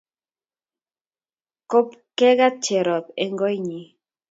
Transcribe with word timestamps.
Kop 1.69 1.87
kegat 2.17 2.55
Cherop 2.65 3.05
eng' 3.21 3.37
koinyi 3.39 3.81